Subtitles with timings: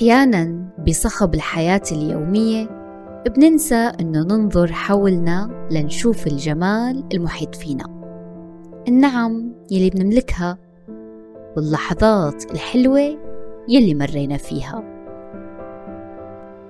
[0.00, 2.68] أحيانا بصخب الحياة اليومية
[3.36, 7.84] بننسى إنه ننظر حولنا لنشوف الجمال المحيط فينا.
[8.88, 10.58] النعم يلي بنملكها
[11.56, 13.18] واللحظات الحلوة
[13.68, 14.82] يلي مرينا فيها.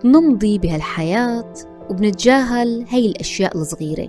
[0.05, 1.53] نمضي بهالحياة
[1.91, 4.09] وبنتجاهل هاي الأشياء الصغيرة.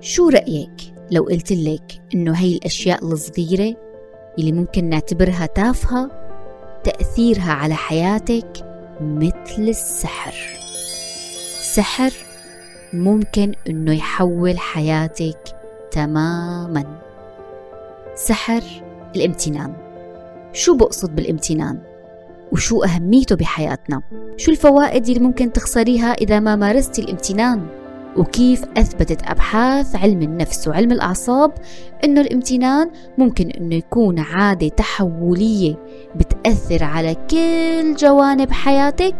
[0.00, 3.76] شو رأيك لو قلت لك إنه هاي الأشياء الصغيرة
[4.38, 6.27] اللي ممكن نعتبرها تافهة
[6.88, 8.64] تأثيرها على حياتك
[9.00, 10.34] مثل السحر
[11.62, 12.12] سحر
[12.92, 15.38] ممكن إنه يحول حياتك
[15.90, 17.00] تماما
[18.14, 18.62] سحر
[19.16, 19.74] الامتنان
[20.52, 21.78] شو بقصد بالامتنان؟
[22.52, 24.02] وشو أهميته بحياتنا؟
[24.36, 27.66] شو الفوائد اللي ممكن تخسريها إذا ما مارستي الامتنان؟
[28.16, 31.52] وكيف أثبتت أبحاث علم النفس وعلم الأعصاب
[32.04, 35.74] أنه الامتنان ممكن أنه يكون عادة تحولية
[36.16, 39.16] بتأثر على كل جوانب حياتك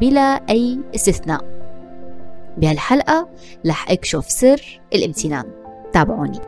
[0.00, 1.44] بلا أي استثناء.
[2.58, 3.28] بهالحلقة
[3.66, 5.44] رح أكشف سر الامتنان.
[5.92, 6.40] تابعوني.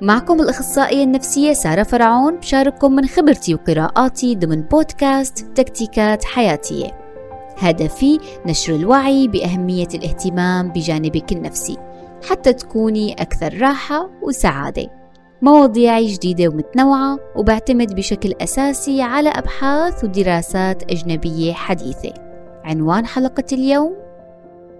[0.00, 7.01] معكم الأخصائية النفسية سارة فرعون بشارككم من خبرتي وقراءاتي ضمن بودكاست تكتيكات حياتية.
[7.58, 11.76] هدفي نشر الوعي بأهمية الاهتمام بجانبك النفسي
[12.30, 15.02] حتى تكوني أكثر راحة وسعادة.
[15.42, 22.14] مواضيعي جديدة ومتنوعة وبعتمد بشكل أساسي على أبحاث ودراسات أجنبية حديثة.
[22.64, 23.96] عنوان حلقة اليوم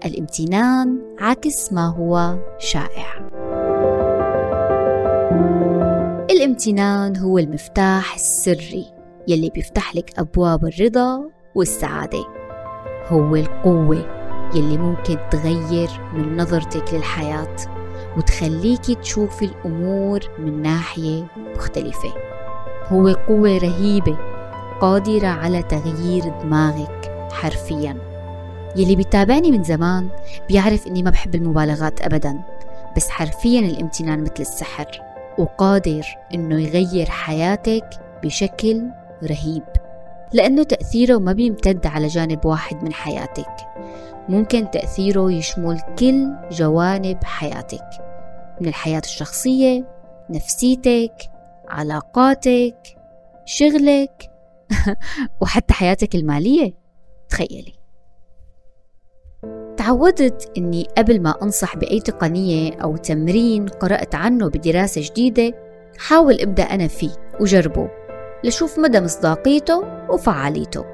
[0.05, 3.29] الامتنان عكس ما هو شائع.
[6.31, 8.85] الامتنان هو المفتاح السري
[9.27, 12.42] يلي بيفتح لك أبواب الرضا والسعادة.
[13.13, 14.05] هو القوة
[14.55, 17.55] يلي ممكن تغير من نظرتك للحياة
[18.17, 21.23] وتخليكي تشوفي الأمور من ناحية
[21.55, 22.13] مختلفة.
[22.87, 24.17] هو قوة رهيبة
[24.81, 27.97] قادرة على تغيير دماغك حرفيا.
[28.75, 30.09] يلي بيتابعني من زمان
[30.49, 32.39] بيعرف إني ما بحب المبالغات ابدا
[32.95, 35.01] بس حرفيا الامتنان مثل السحر
[35.37, 37.89] وقادر إنه يغير حياتك
[38.23, 38.83] بشكل
[39.23, 39.63] رهيب.
[40.33, 43.55] لأنه تأثيره ما بيمتد على جانب واحد من حياتك.
[44.29, 47.89] ممكن تأثيره يشمل كل جوانب حياتك
[48.61, 49.85] من الحياة الشخصية
[50.29, 51.15] نفسيتك
[51.69, 52.77] علاقاتك
[53.45, 54.31] شغلك
[55.41, 56.73] وحتى حياتك المالية.
[57.29, 57.73] تخيلي.
[59.77, 65.53] تعودت إني قبل ما أنصح بأي تقنية أو تمرين قرأت عنه بدراسة جديدة
[65.97, 67.11] حاول أبدأ أنا فيه
[67.41, 68.02] وجربه.
[68.43, 70.85] لشوف مدى مصداقيته وفعاليته.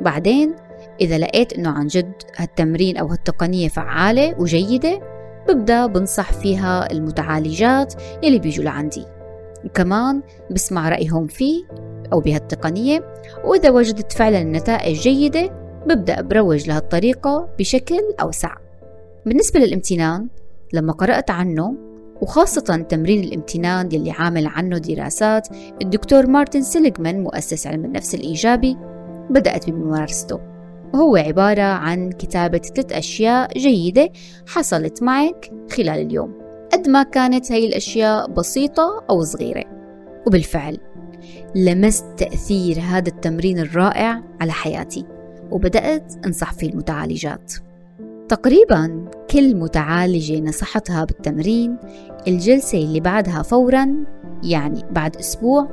[0.00, 0.54] بعدين
[1.00, 5.00] إذا لقيت إنه عن جد هالتمرين أو هالتقنية فعالة وجيدة
[5.48, 9.04] ببدأ بنصح فيها المتعالجات يلي بيجوا لعندي.
[9.64, 11.64] وكمان بسمع رأيهم فيه
[12.12, 15.50] أو بهالتقنية وإذا وجدت فعلا النتائج جيدة
[15.86, 18.54] ببدأ بروج لهالطريقة بشكل أوسع.
[19.26, 20.28] بالنسبة للامتنان
[20.72, 21.74] لما قرأت عنه
[22.22, 25.48] وخاصة تمرين الامتنان يلي عامل عنه دراسات
[25.82, 28.76] الدكتور مارتن سيليغمان مؤسس علم النفس الإيجابي
[29.30, 30.40] بدأت بممارسته.
[30.94, 34.10] وهو عبارة عن كتابة ثلاث أشياء جيدة
[34.46, 36.38] حصلت معك خلال اليوم.
[36.72, 39.64] قد ما كانت هاي الأشياء بسيطة أو صغيرة.
[40.26, 40.78] وبالفعل
[41.54, 45.06] لمست تأثير هذا التمرين الرائع على حياتي
[45.50, 47.52] وبدأت أنصح فيه المتعالجات.
[48.28, 51.76] تقريبا كل متعالجة نصحتها بالتمرين
[52.28, 54.04] الجلسة اللي بعدها فورا
[54.42, 55.68] يعني بعد أسبوع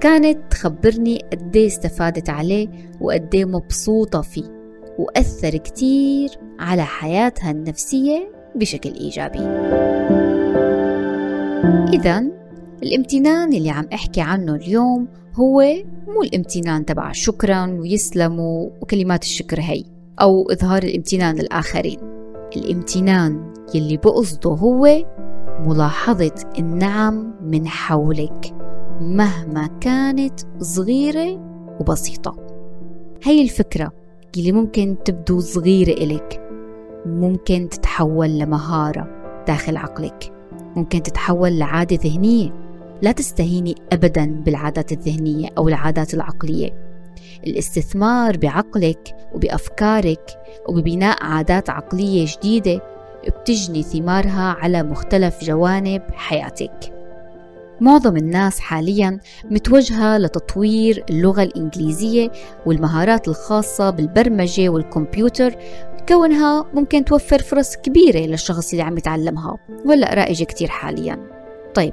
[0.00, 2.68] كانت تخبرني قديه استفادت عليه
[3.00, 4.62] وقديه مبسوطة فيه
[4.98, 9.38] وأثر كتير على حياتها النفسية بشكل إيجابي.
[11.92, 12.24] إذا
[12.82, 15.62] الامتنان اللي عم أحكي عنه اليوم هو
[16.06, 19.91] مو الامتنان تبع شكرا ويسلموا وكلمات الشكر هي.
[20.20, 21.98] أو إظهار الامتنان للآخرين
[22.56, 25.04] الامتنان يلي بقصده هو
[25.66, 28.54] ملاحظة النعم من حولك
[29.00, 31.40] مهما كانت صغيرة
[31.80, 32.36] وبسيطة.
[33.22, 33.92] هي الفكرة
[34.36, 36.48] اللي ممكن تبدو صغيرة إلك.
[37.06, 39.08] ممكن تتحول لمهارة
[39.46, 40.32] داخل عقلك.
[40.76, 42.50] ممكن تتحول لعادة ذهنية.
[43.02, 46.91] لا تستهيني أبدا بالعادات الذهنية أو العادات العقلية.
[47.46, 50.38] الاستثمار بعقلك وبأفكارك
[50.68, 52.80] وببناء عادات عقلية جديدة
[53.28, 56.92] بتجني ثمارها على مختلف جوانب حياتك.
[57.80, 59.18] معظم الناس حاليا
[59.50, 62.32] متوجهة لتطوير اللغة الإنجليزية
[62.66, 65.54] والمهارات الخاصة بالبرمجة والكمبيوتر
[66.08, 71.18] كونها ممكن توفر فرص كبيرة للشخص اللي عم يتعلمها ولا رائجة كتير حاليا.
[71.74, 71.92] طيب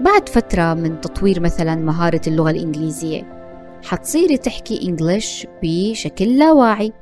[0.00, 3.39] بعد فترة من تطوير مثلا مهارة اللغة الإنجليزية
[3.84, 6.92] حتصيري تحكي إنجليش بشكل لا واعي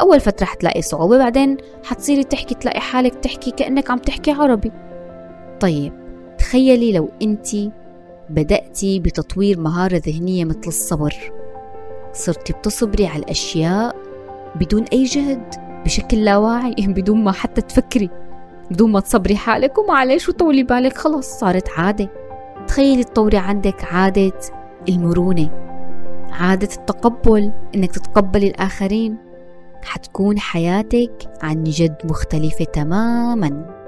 [0.00, 4.72] أول فترة حتلاقي صعوبة بعدين حتصيري تحكي تلاقي حالك تحكي كأنك عم تحكي عربي.
[5.60, 5.92] طيب
[6.38, 7.48] تخيلي لو أنت
[8.30, 11.14] بدأتي بتطوير مهارة ذهنية مثل الصبر.
[12.12, 13.96] صرتي بتصبري على الأشياء
[14.56, 18.10] بدون أي جهد بشكل لا واعي بدون ما حتى تفكري
[18.70, 22.08] بدون ما تصبري حالك ومعلش وطولي بالك خلص صارت عادة.
[22.68, 24.40] تخيلي تطوري عندك عادة
[24.88, 25.67] المرونة.
[26.30, 29.16] عادة التقبل إنك تتقبلي الآخرين.
[29.82, 33.78] حتكون حياتك عن جد مختلفة تماما.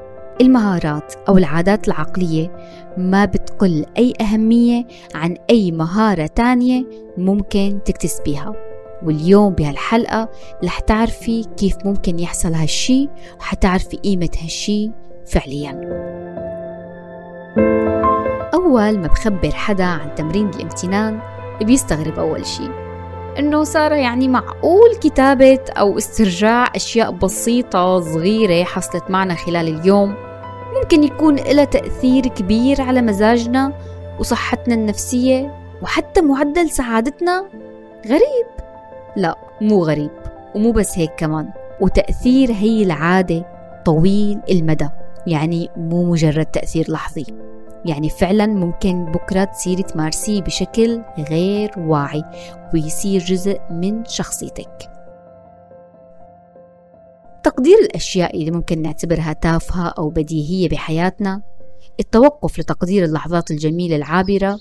[0.41, 2.57] المهارات أو العادات العقلية
[2.97, 6.85] ما بتقل أي أهمية عن أي مهارة تانية
[7.17, 8.53] ممكن تكتسبيها
[9.03, 10.29] واليوم بهالحلقة
[10.65, 13.09] رح تعرفي كيف ممكن يحصل هالشي
[13.41, 14.91] وحتعرفي قيمة هالشي
[15.27, 15.71] فعليا.
[18.55, 21.21] أول ما بخبر حدا عن تمرين الامتنان
[21.65, 22.69] بيستغرب أول شي.
[23.39, 30.15] إنه سارة يعني معقول كتابة أو استرجاع أشياء بسيطة صغيرة حصلت معنا خلال اليوم؟
[30.83, 33.73] ممكن يكون لها تأثير كبير على مزاجنا
[34.19, 37.47] وصحتنا النفسية وحتى معدل سعادتنا؟
[38.07, 38.47] غريب.
[39.17, 40.11] لا مو غريب
[40.55, 41.51] ومو بس هيك كمان.
[41.81, 43.45] وتأثير هي العادة
[43.85, 44.89] طويل المدى
[45.27, 47.27] يعني مو مجرد تأثير لحظي.
[47.85, 52.25] يعني فعلا ممكن بكرة تصيري تمارسيه بشكل غير واعي
[52.75, 54.91] ويصير جزء من شخصيتك.
[57.43, 61.43] تقدير الأشياء اللي ممكن نعتبرها تافهة أو بديهية بحياتنا
[62.01, 64.59] التوقف لتقدير اللحظات الجميلة العابرة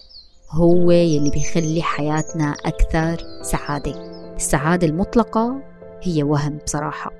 [0.51, 3.93] هو يلي بيخلي حياتنا أكثر سعادة.
[4.35, 5.61] السعادة المطلقة
[6.03, 7.11] هي وهم بصراحة.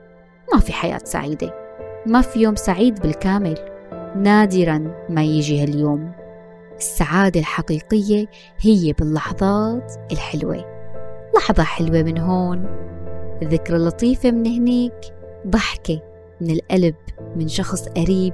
[0.53, 1.53] ما في حياة سعيدة.
[2.05, 3.78] ما في يوم سعيد بالكامل.
[4.15, 6.11] نادرا ما يجي هاليوم.
[6.77, 8.25] السعادة الحقيقية
[8.59, 10.65] هي باللحظات الحلوة.
[11.35, 12.65] لحظة حلوة من هون.
[13.43, 14.93] ذكرى لطيفة من هنيك.
[15.47, 16.01] ضحكة
[16.41, 16.95] من القلب
[17.35, 18.33] من شخص قريب.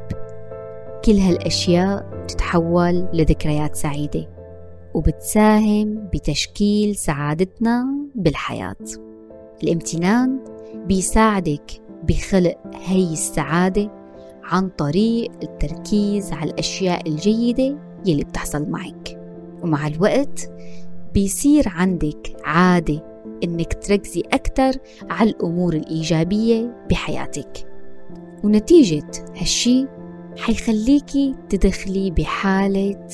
[1.05, 4.29] كل هالأشياء بتتحول لذكريات سعيدة
[4.93, 8.75] وبتساهم بتشكيل سعادتنا بالحياة.
[9.63, 10.39] الامتنان
[10.87, 11.71] بيساعدك
[12.03, 14.04] بخلق هي السعادة
[14.45, 19.21] عن طريق التركيز على الأشياء الجيدة يلي بتحصل معك.
[19.63, 20.51] ومع الوقت
[21.13, 23.03] بيصير عندك عادة
[23.43, 24.71] إنك تركزي أكثر
[25.09, 27.67] على الأمور الإيجابية بحياتك.
[28.43, 29.87] ونتيجة هالشي
[30.37, 33.07] حيخليكي تدخلي بحالة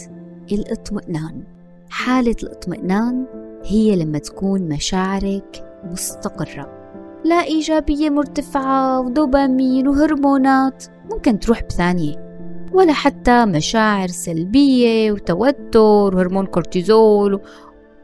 [0.51, 1.43] الاطمئنان.
[1.89, 3.25] حالة الاطمئنان
[3.63, 6.80] هي لما تكون مشاعرك مستقرة.
[7.25, 10.83] لا إيجابية مرتفعة ودوبامين وهرمونات.
[11.11, 12.31] ممكن تروح بثانية.
[12.73, 17.41] ولا حتى مشاعر سلبية وتوتر وهرمون كورتيزول.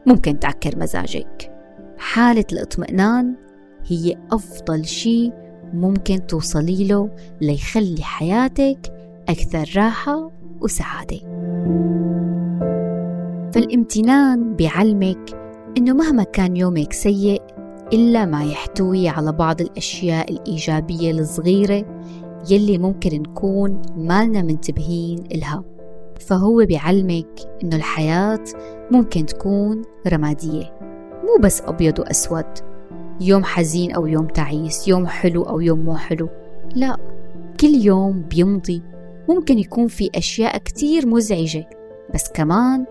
[0.06, 1.52] ممكن تعكر مزاجك.
[1.98, 3.34] حالة الاطمئنان
[3.86, 5.32] هي أفضل شيء
[5.74, 7.10] ممكن توصلي له
[7.40, 8.92] ليخلي حياتك
[9.28, 10.30] أكثر راحة
[10.60, 11.18] وسعادة.
[13.52, 15.30] فالامتنان بيعلمك
[15.78, 17.42] إنه مهما كان يومك سيء
[17.92, 21.84] إلا ما يحتوي على بعض الأشياء الإيجابية الصغيرة
[22.50, 25.64] يلي ممكن نكون مالنا منتبهين إلها.
[26.20, 28.44] فهو بيعلمك إنه الحياة
[28.90, 30.78] ممكن تكون رمادية
[31.24, 32.44] مو بس أبيض وأسود
[33.20, 36.28] يوم حزين أو يوم تعيس يوم حلو أو يوم مو حلو.
[36.74, 36.96] لا
[37.60, 38.82] كل يوم بيمضي.
[39.28, 41.68] ممكن يكون في أشياء كتير مزعجة
[42.14, 42.86] بس كمان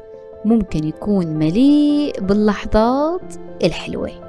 [0.45, 4.26] ممكن يكون مليء باللحظات الحلوة.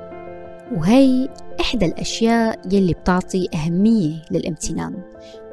[0.77, 1.29] وهي
[1.61, 4.95] إحدى الأشياء يلي بتعطي أهمية للامتنان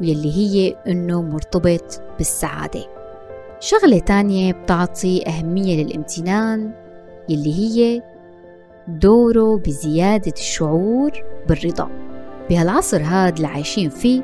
[0.02, 2.86] ويلي هي إنه مرتبط بالسعادة.
[3.60, 6.72] شغلة تانية بتعطي أهمية للامتنان
[7.30, 8.02] يلي هي
[8.88, 11.12] دوره بزيادة الشعور
[11.50, 11.90] بالرضا.
[12.50, 14.22] بهالعصر هاد اللي عايشين فيه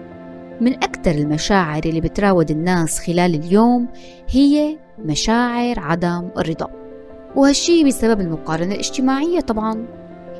[0.61, 3.87] من أكثر المشاعر اللي بتراود الناس خلال اليوم
[4.29, 6.67] هي مشاعر عدم الرضا.
[7.35, 9.85] وهالشي بسبب المقارنة الاجتماعية طبعا.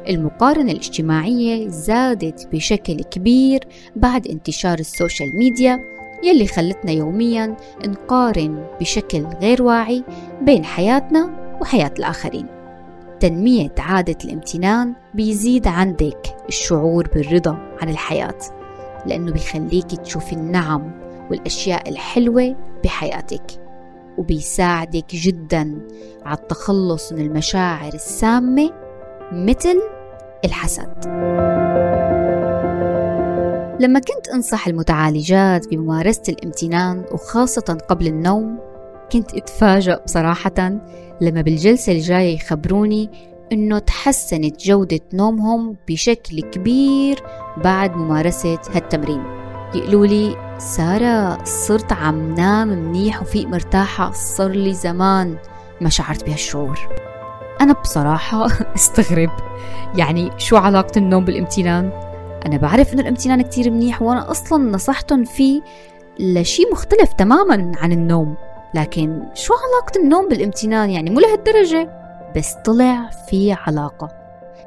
[0.09, 3.59] المقارنة الاجتماعية زادت بشكل كبير
[3.95, 5.79] بعد انتشار السوشيال ميديا
[6.23, 7.55] يلي خلتنا يوميا
[7.87, 10.03] نقارن بشكل غير واعي
[10.41, 12.45] بين حياتنا وحياة الآخرين.
[13.19, 18.37] تنمية عادة الامتنان بيزيد عندك الشعور بالرضا عن الحياة
[19.05, 20.91] لأنه بيخليك تشوفي النعم
[21.31, 23.43] والأشياء الحلوة بحياتك
[24.17, 25.79] وبيساعدك جدا
[26.25, 28.80] على التخلص من المشاعر السامة
[29.31, 29.81] مثل
[30.45, 30.89] الحسد.
[33.79, 38.59] لما كنت أنصح المتعالجات بممارسة الامتنان وخاصة قبل النوم
[39.11, 40.79] كنت أتفاجأ بصراحة
[41.21, 43.09] لما بالجلسة الجاية يخبروني
[43.51, 47.23] إنه تحسنت جودة نومهم بشكل كبير
[47.57, 49.23] بعد ممارسة هالتمرين.
[49.75, 55.37] يقولوا لي سارة صرت عم نام منيح وفيق مرتاحة صار لي زمان
[55.81, 57.10] ما شعرت بهالشعور.
[57.61, 59.29] أنا بصراحة استغرب.
[59.95, 61.91] يعني شو علاقة النوم بالامتنان؟
[62.45, 65.61] أنا بعرف إنه الامتنان كتير منيح وأنا أصلا نصحتهم فيه
[66.19, 68.35] لشي مختلف تماما عن النوم.
[68.73, 71.89] لكن شو علاقة النوم بالامتنان؟ يعني مو لهالدرجة.
[72.35, 74.09] بس طلع في علاقة.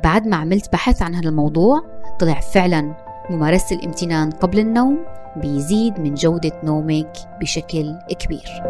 [0.04, 1.82] بعد ما عملت بحث عن هذا الموضوع
[2.18, 2.94] طلع فعلا
[3.30, 4.98] ممارسة الامتنان قبل النوم
[5.36, 8.62] بيزيد من جودة نومك بشكل كبير.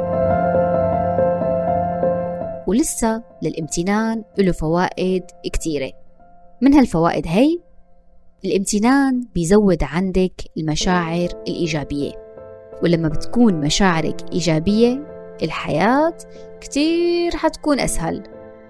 [2.74, 5.92] ولسه للامتنان له فوائد كتيرة.
[6.60, 7.58] من هالفوائد هي؟
[8.44, 12.12] الامتنان بيزود عندك المشاعر الإيجابية
[12.82, 15.06] ولما بتكون مشاعرك إيجابية
[15.42, 16.14] الحياة
[16.60, 18.22] كتير حتكون أسهل.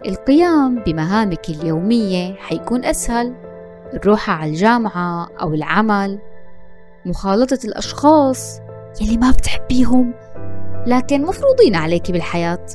[0.06, 3.34] القيام بمهامك اليومية حيكون أسهل
[3.94, 6.18] الروحة على الجامعة أو العمل
[7.06, 8.60] مخالطة الأشخاص
[9.00, 10.14] يلي ما بتحبيهم
[10.86, 12.66] لكن مفروضين عليك بالحياة.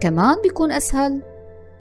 [0.00, 1.22] كمان بيكون أسهل.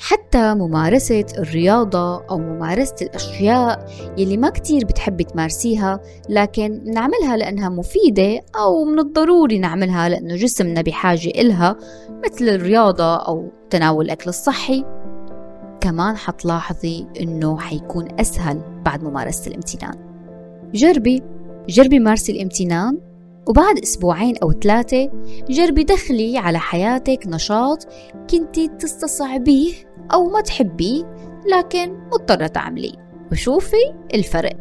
[0.02, 3.86] حتى ممارسة الرياضة أو ممارسة الأشياء
[4.18, 6.00] يلي ما كتير بتحبي تمارسيها
[6.30, 11.76] لكن نعملها لأنها مفيدة أو من الضروري نعملها لأنه جسمنا بحاجة إلها
[12.26, 14.86] مثل الرياضة أو تناول الأكل الصحي.
[15.82, 19.96] كمان حتلاحظي إنه حيكون أسهل بعد ممارسة الامتنان.
[20.74, 21.24] جربي
[21.70, 22.98] جربي مارسي الامتنان.
[23.50, 25.12] وبعد أسبوعين أو ثلاثة
[25.50, 27.88] جربي دخلي على حياتك نشاط
[28.30, 29.74] كنتي تستصعبيه
[30.14, 31.04] أو ما تحبيه
[31.52, 33.10] لكن مضطرة تعمليه.
[33.32, 34.56] وشوفي الفرق.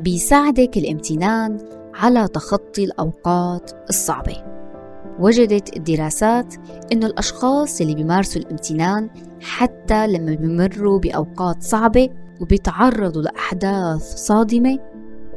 [0.00, 1.58] بيساعدك الامتنان
[1.94, 4.44] على تخطي الأوقات الصعبة.
[5.20, 6.54] وجدت الدراسات
[6.92, 9.10] إنه الأشخاص اللي بيمارسوا الامتنان
[9.40, 12.08] حتى لما بيمروا بأوقات صعبة
[12.40, 14.78] وبيتعرضوا لأحداث صادمة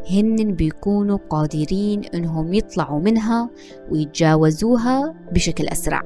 [0.10, 3.50] هن بيكونوا قادرين إنهم يطلعوا منها
[3.92, 6.02] ويتجاوزوها بشكل أسرع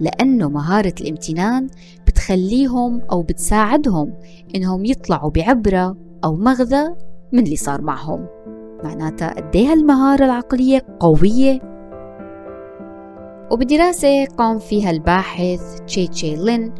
[0.00, 1.68] لأنه مهارة الامتنان
[2.06, 4.12] بتخليهم أو بتساعدهم
[4.54, 6.94] إنهم يطلعوا بعبرة أو مغزى
[7.32, 8.26] من اللي صار معهم.
[8.84, 11.60] معناتها قد إيه هالمهارة العقلية قوية؟
[13.50, 16.72] وبدراسة قام فيها الباحث تشي تشي لين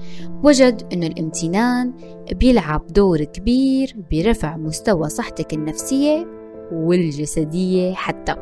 [0.45, 1.93] وجد أن الامتنان
[2.33, 6.40] بيلعب دور كبير برفع مستوى صحتك النفسية
[6.73, 8.35] والجسدية حتى.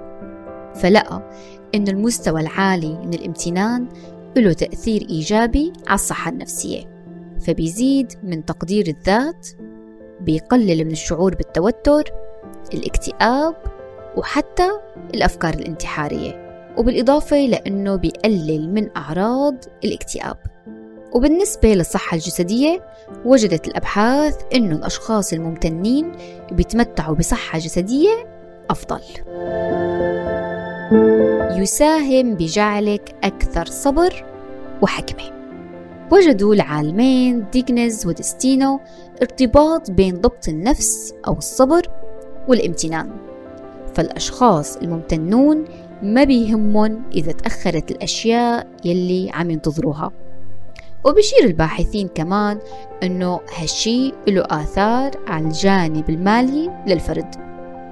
[0.74, 1.30] فلقى
[1.74, 3.88] أن المستوى العالي من الامتنان
[4.36, 6.84] له تأثير إيجابي على الصحة النفسية
[7.46, 9.48] فبيزيد من تقدير الذات
[10.20, 12.04] بيقلل من الشعور بالتوتر
[12.74, 13.54] الاكتئاب
[14.16, 14.68] وحتى
[15.14, 19.54] الأفكار الانتحارية وبالإضافة لأنه بيقلل من أعراض
[19.84, 20.36] الاكتئاب.
[21.12, 22.84] وبالنسبة للصحة الجسدية
[23.24, 26.12] وجدت الأبحاث أنه الأشخاص الممتنين
[26.52, 28.10] بيتمتعوا بصحة جسدية
[28.70, 29.00] أفضل.
[31.62, 34.24] يساهم بجعلك أكثر صبر
[34.82, 35.38] وحكمة.
[36.12, 38.80] وجدوا العالمين ديغنز وديستينو
[39.22, 41.82] ارتباط بين ضبط النفس أو الصبر
[42.48, 43.10] والامتنان.
[43.94, 45.64] فالأشخاص الممتنون
[46.02, 50.12] ما بيهمهم إذا تأخرت الأشياء يلي عم ينتظروها.
[51.04, 52.58] وبشير الباحثين كمان
[53.02, 57.34] أنه هالشي له آثار على الجانب المالي للفرد.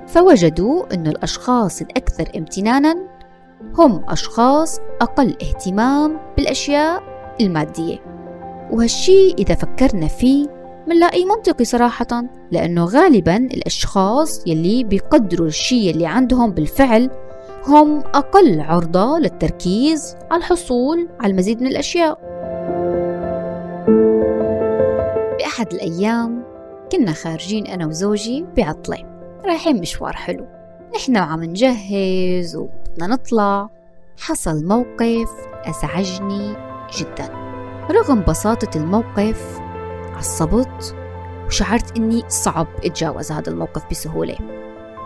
[0.07, 2.97] فوجدوا أنه الأشخاص الأكثر امتنانا
[3.79, 7.03] هم أشخاص أقل اهتمام بالأشياء
[7.41, 7.99] المادية.
[8.73, 10.47] وهالشي إذا فكرنا فيه
[10.89, 17.11] منلاقي منطقي صراحة لأنه غالبا الأشخاص يلي بيقدروا الشي اللي عندهم بالفعل
[17.67, 22.36] هم أقل عرضة للتركيز على الحصول على المزيد من الأشياء.
[25.47, 26.45] بأحد الأيام
[26.93, 28.97] كنا خارجين أنا وزوجي بعطلة.
[29.45, 30.47] رايحين مشوار حلو.
[30.97, 33.69] نحن وعم نجهز وبدنا نطلع.
[34.21, 35.31] حصل موقف
[35.65, 36.57] أزعجني
[36.99, 37.29] جدا.
[37.91, 39.61] رغم بساطة الموقف
[40.17, 40.97] عصبت
[41.47, 44.37] وشعرت إني صعب أتجاوز هذا الموقف بسهولة.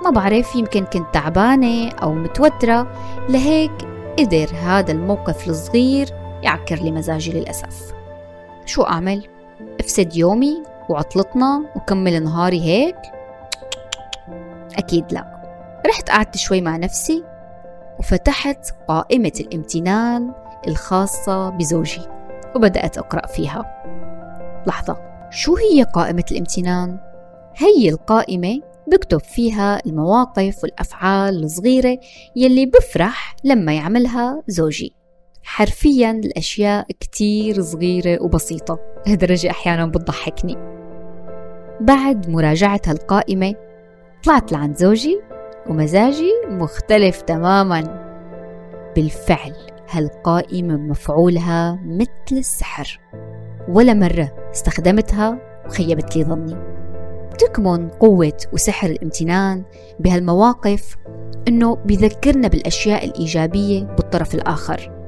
[0.04, 2.92] ما بعرف يمكن كنت تعبانة أو متوترة.
[3.28, 6.08] لهيك قدر هذا الموقف الصغير
[6.42, 7.92] يعكر لي مزاجي للأسف.
[8.66, 9.39] شو أعمل؟
[9.80, 12.96] أفسد يومي وعطلتنا وكمل نهاري هيك؟
[14.78, 15.40] أكيد لا
[15.86, 17.24] رحت قعدت شوي مع نفسي
[17.98, 20.32] وفتحت قائمة الامتنان
[20.68, 22.02] الخاصة بزوجي
[22.56, 23.82] وبدأت أقرأ فيها
[24.66, 24.96] لحظة
[25.30, 26.98] شو هي قائمة الامتنان؟
[27.56, 31.98] هي القائمة بكتب فيها المواقف والأفعال الصغيرة
[32.36, 34.99] يلي بفرح لما يعملها زوجي
[35.42, 38.78] حرفيا الأشياء كتير صغيرة وبسيطة.
[39.06, 40.56] لهالدرجة أحيانا بتضحكني.
[41.80, 43.54] بعد مراجعة هالقائمة
[44.24, 45.20] طلعت لعند زوجي
[45.68, 48.00] ومزاجي مختلف تماما.
[48.96, 49.54] بالفعل
[49.90, 53.00] هالقائمة مفعولها مثل السحر.
[53.68, 56.56] ولا مرة استخدمتها وخيبت لي ظني.
[57.38, 59.64] تكمن قوة وسحر الامتنان
[60.00, 60.96] بهالمواقف
[61.48, 64.99] إنه بيذكرنا بالأشياء الإيجابية بالطرف الآخر.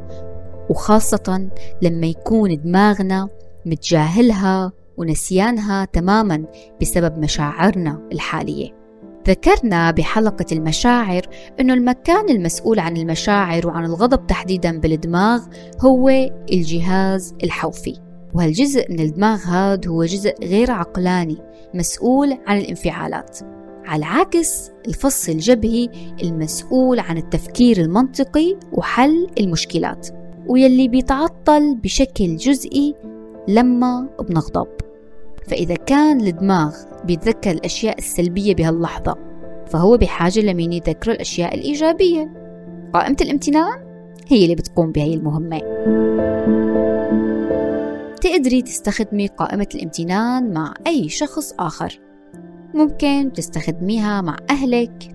[0.72, 1.48] وخاصة
[1.82, 3.28] لما يكون دماغنا
[3.66, 6.44] متجاهلها ونسيانها تماما
[6.80, 8.70] بسبب مشاعرنا الحالية.
[9.28, 11.22] ذكرنا بحلقة المشاعر
[11.60, 15.40] أنه المكان المسؤول عن المشاعر وعن الغضب تحديدا بالدماغ
[15.80, 16.08] هو
[16.52, 18.00] الجهاز الحوفي.
[18.34, 21.38] وهالجزء من الدماغ هذا هو جزء غير عقلاني
[21.74, 23.38] مسؤول عن الانفعالات.
[23.84, 25.88] على عكس الفص الجبهي
[26.22, 30.21] المسؤول عن التفكير المنطقي وحل المشكلات.
[30.48, 32.94] ويلي بيتعطل بشكل جزئي
[33.48, 34.68] لما بنغضب
[35.46, 39.16] فإذا كان الدماغ بيتذكر الأشياء السلبية بهاللحظة
[39.66, 42.30] فهو بحاجة لمين يذكر الأشياء الإيجابية.
[42.92, 43.78] قائمة الامتنان
[44.28, 45.58] هي اللي بتقوم بهي المهمة.
[48.20, 52.00] تقدري تستخدمي قائمة الامتنان مع أي شخص آخر.
[52.74, 55.14] ممكن تستخدميها مع أهلك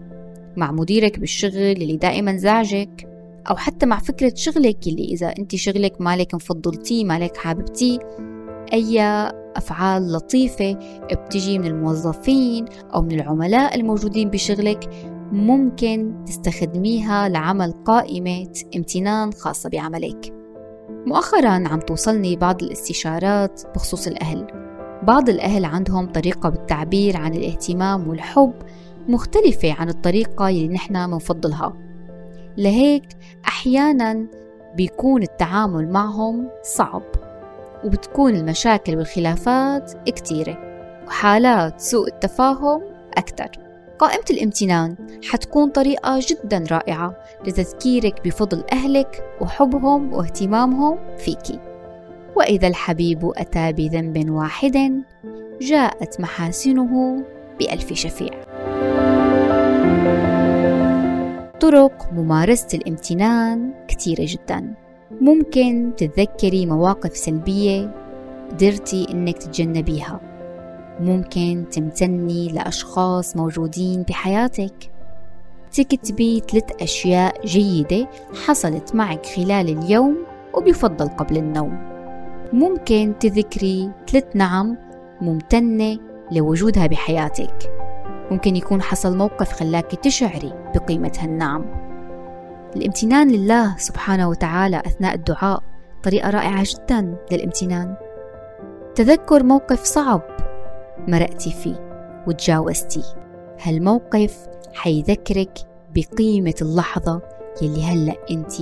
[0.58, 3.17] مع مديرك بالشغل اللي دائما زعجك.
[3.50, 8.00] أو حتى مع فكرة شغلك اللي إذا أنت شغلك مالك مفضلتيه مالك حاببتيه
[8.74, 9.02] أي
[9.56, 10.80] أفعال لطيفة
[11.12, 14.90] بتجي من الموظفين أو من العملاء الموجودين بشغلك
[15.32, 20.34] ممكن تستخدميها لعمل قائمة امتنان خاصة بعملك.
[20.90, 24.48] مؤخرا عم توصلني بعض الاستشارات بخصوص الأهل.
[25.04, 28.54] بعض الأهل عندهم طريقة بالتعبير عن الاهتمام والحب
[29.08, 31.87] مختلفة عن الطريقة اللي نحن منفضلها
[32.58, 33.04] لهيك
[33.48, 34.28] أحيانا
[34.76, 37.04] بيكون التعامل معهم صعب
[37.86, 40.58] وبتكون المشاكل والخلافات كتيرة
[41.08, 42.82] وحالات سوء التفاهم
[43.18, 43.50] أكثر
[44.00, 47.16] قائمة الامتنان حتكون طريقة جدا رائعة
[47.48, 51.60] لتذكيرك بفضل أهلك وحبهم واهتمامهم فيكي
[52.36, 55.04] وإذا الحبيب أتى بذنب واحد
[55.62, 57.24] جاءت محاسنه
[57.60, 58.47] بألف شفيع.
[61.60, 64.74] طرق ممارسة الامتنان كثيرة جدا.
[65.22, 67.96] ممكن تتذكري مواقف سلبية
[68.52, 70.20] قدرتي إنك تتجنبيها.
[71.00, 74.92] ممكن تمتني لأشخاص موجودين بحياتك
[75.72, 78.08] تكتبي ثلاث أشياء جيدة
[78.46, 80.18] حصلت معك خلال اليوم
[80.54, 81.78] وبيفضل قبل النوم.
[82.54, 84.78] ممكن تذكري ثلاث نعم
[85.22, 86.00] ممتنة
[86.32, 87.77] لوجودها بحياتك.
[88.32, 91.88] ممكن يكون حصل موقف خلاك تشعري بقيمة هالنعم
[92.76, 95.64] الامتنان لله سبحانه وتعالى أثناء الدعاء
[96.04, 97.96] طريقة رائعة جدا للامتنان.
[98.96, 100.22] تذكر موقف صعب
[101.08, 103.04] مرقتي فيه وتجاوزتي
[103.62, 105.60] هالموقف حيذكرك
[105.96, 107.22] بقيمة اللحظة
[107.62, 108.54] يلي هلأ أنت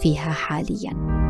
[0.00, 1.21] فيها حاليا؟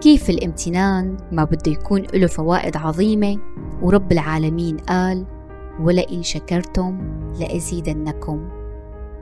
[0.00, 3.38] كيف الامتنان؟ ما بده يكون له فوائد عظيمة.
[3.82, 5.26] ورب العالمين قال
[5.80, 6.98] ولئن شكرتم
[7.40, 8.48] لأزيدنكم.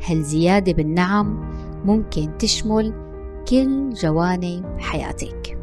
[0.06, 1.50] هالزيادة بالنعم
[1.84, 2.92] ممكن تشمل
[3.48, 5.58] كل جوانب حياتك؟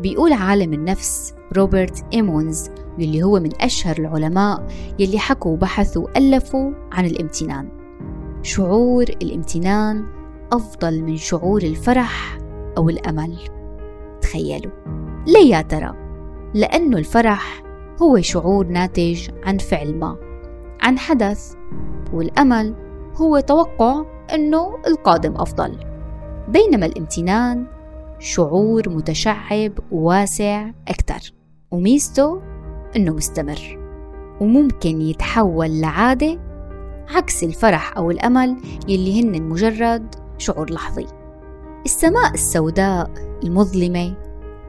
[0.00, 4.66] بيقول عالم النفس روبرت إيمونز واللي هو من أشهر العلماء
[4.98, 7.68] يلي حكوا وبحثوا وألفوا عن الامتنان.
[8.42, 10.06] شعور الامتنان
[10.52, 12.38] أفضل من شعور الفرح
[12.78, 13.55] أو الأمل.
[14.36, 14.72] تخيلوا
[15.26, 15.94] ليه يا ترى؟
[16.54, 17.62] لأنه الفرح
[18.02, 20.16] هو شعور ناتج عن فعل ما
[20.82, 21.54] عن حدث
[22.12, 22.74] والأمل
[23.14, 25.78] هو توقع أنه القادم أفضل.
[26.48, 27.66] بينما الامتنان
[28.18, 31.32] شعور متشعب وواسع أكثر.
[31.70, 32.42] وميزته
[32.96, 33.78] أنه مستمر
[34.40, 36.38] وممكن يتحول لعادة
[37.08, 38.56] عكس الفرح أو الأمل
[38.88, 41.06] يلي هن مجرد شعور لحظي.
[41.84, 43.10] السماء السوداء
[43.44, 44.25] المظلمة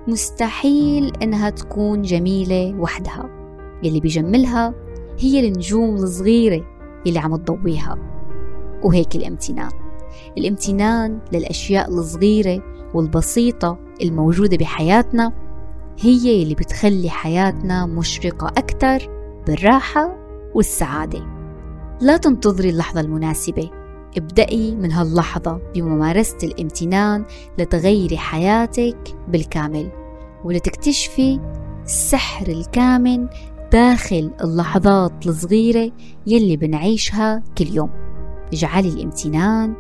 [0.08, 3.30] مستحيل إنها تكون جميلة وحدها.
[3.84, 4.74] يلي بيجملها
[5.20, 6.66] هي النجوم الصغيرة
[7.06, 7.98] يلي عم تضويها.
[8.84, 9.72] وهيك الامتنان.
[10.38, 15.34] الامتنان للأشياء الصغيرة والبسيطة الموجودة بحياتنا
[16.00, 19.10] هي اللي بتخلي حياتنا مشرقة أكثر
[19.48, 20.18] بالراحة
[20.56, 21.26] والسعادة.
[22.02, 23.70] لا تنتظري اللحظة المناسبة.
[24.18, 27.26] ابدأي من هاللحظة بممارسة الامتنان
[27.58, 29.92] لتغيري حياتك بالكامل
[30.44, 31.40] ولتكتشفي
[31.84, 33.28] السحر الكامن
[33.72, 35.92] داخل اللحظات الصغيرة
[36.28, 37.90] يلي بنعيشها كل يوم.
[38.54, 39.74] اجعلي الامتنان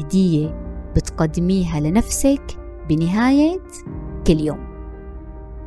[0.00, 2.42] هدية بتقدميها لنفسك
[2.88, 3.60] بنهاية
[4.26, 4.67] كل يوم.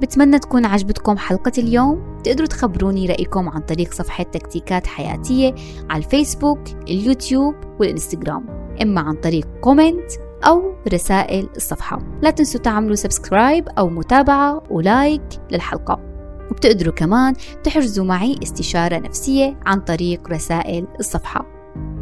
[0.01, 2.17] بتمنى تكون عجبتكم حلقة اليوم.
[2.23, 5.55] تقدروا تخبروني رأيكم عن طريق صفحة تكتيكات حياتية
[5.89, 6.59] على الفيسبوك
[6.89, 8.45] اليوتيوب والإنستغرام.
[8.81, 10.11] إما عن طريق comment
[10.47, 12.01] أو رسائل الصفحة.
[12.21, 15.99] لا تنسوا تعملوا subscribe أو متابعة و like للحلقة.
[16.51, 17.33] وبتقدروا كمان
[17.63, 21.45] تحجزوا معي استشارة نفسية عن طريق رسائل الصفحة.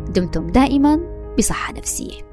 [0.10, 1.00] دمتم دائما
[1.38, 2.29] بصحة نفسية.